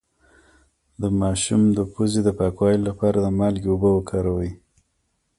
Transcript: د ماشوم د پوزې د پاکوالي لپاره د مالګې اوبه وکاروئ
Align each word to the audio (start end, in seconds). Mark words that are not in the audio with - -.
د 1.01 1.03
ماشوم 1.19 1.61
د 1.77 1.79
پوزې 1.93 2.21
د 2.25 2.29
پاکوالي 2.39 2.81
لپاره 2.89 3.17
د 3.21 3.27
مالګې 3.39 3.69
اوبه 3.71 3.89
وکاروئ 3.93 4.51